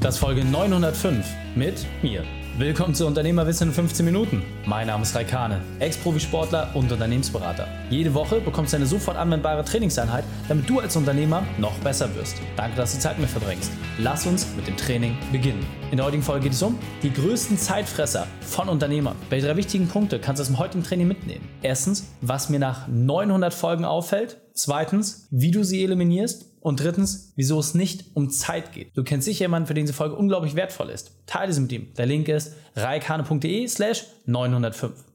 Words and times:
Das 0.00 0.16
Folge 0.16 0.46
905 0.46 1.26
mit 1.54 1.86
mir. 2.02 2.24
Willkommen 2.56 2.94
zu 2.94 3.06
Unternehmerwissen 3.06 3.68
in 3.68 3.74
15 3.74 4.02
Minuten. 4.02 4.42
Mein 4.64 4.86
Name 4.86 5.02
ist 5.02 5.14
Raikane, 5.14 5.60
Ex-Profisportler 5.78 6.70
und 6.74 6.90
Unternehmensberater. 6.90 7.68
Jede 7.90 8.14
Woche 8.14 8.40
bekommst 8.40 8.72
du 8.72 8.78
eine 8.78 8.86
sofort 8.86 9.18
anwendbare 9.18 9.62
Trainingseinheit, 9.62 10.24
damit 10.48 10.70
du 10.70 10.80
als 10.80 10.96
Unternehmer 10.96 11.42
noch 11.58 11.74
besser 11.80 12.14
wirst. 12.14 12.36
Danke, 12.56 12.78
dass 12.78 12.94
du 12.94 12.98
Zeit 12.98 13.18
mit 13.18 13.28
mir 13.28 13.38
verbringst. 13.40 13.70
Lass 13.98 14.26
uns 14.26 14.46
mit 14.56 14.66
dem 14.66 14.76
Training 14.78 15.18
beginnen. 15.32 15.66
In 15.90 15.98
der 15.98 16.06
heutigen 16.06 16.22
Folge 16.22 16.44
geht 16.44 16.54
es 16.54 16.62
um 16.62 16.78
die 17.02 17.12
größten 17.12 17.58
Zeitfresser 17.58 18.26
von 18.40 18.70
Unternehmern. 18.70 19.16
Welche 19.28 19.48
drei 19.48 19.56
wichtigen 19.56 19.86
Punkte 19.86 20.18
kannst 20.18 20.40
du 20.40 20.42
aus 20.44 20.48
dem 20.48 20.58
heutigen 20.58 20.82
Training 20.82 21.08
mitnehmen? 21.08 21.46
Erstens, 21.60 22.10
was 22.22 22.48
mir 22.48 22.58
nach 22.58 22.88
900 22.88 23.52
Folgen 23.52 23.84
auffällt. 23.84 24.39
Zweitens, 24.54 25.26
wie 25.30 25.50
du 25.50 25.64
sie 25.64 25.82
eliminierst. 25.82 26.46
Und 26.60 26.80
drittens, 26.80 27.32
wieso 27.36 27.58
es 27.58 27.74
nicht 27.74 28.04
um 28.12 28.28
Zeit 28.28 28.72
geht. 28.72 28.94
Du 28.94 29.02
kennst 29.02 29.24
sicher 29.24 29.44
jemanden, 29.44 29.66
für 29.66 29.72
den 29.72 29.86
diese 29.86 29.94
Folge 29.94 30.14
unglaublich 30.14 30.56
wertvoll 30.56 30.90
ist. 30.90 31.12
Teile 31.26 31.54
sie 31.54 31.62
mit 31.62 31.72
ihm. 31.72 31.94
Der 31.94 32.04
Link 32.04 32.28
ist 32.28 32.52
reikane.de 32.76 33.66
slash 33.66 34.04
905. 34.26 35.09